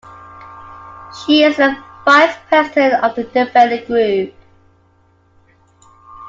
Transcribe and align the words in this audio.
She 1.15 1.43
is 1.43 1.59
a 1.59 1.77
Vice-President 2.03 3.03
of 3.03 3.13
the 3.15 3.25
Debating 3.25 3.85
Group. 3.85 4.33